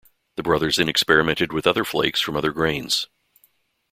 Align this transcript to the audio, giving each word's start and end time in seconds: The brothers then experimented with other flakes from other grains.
The 0.35 0.41
brothers 0.41 0.77
then 0.77 0.89
experimented 0.89 1.53
with 1.53 1.67
other 1.67 1.85
flakes 1.85 2.19
from 2.19 2.35
other 2.35 2.51
grains. 2.51 3.07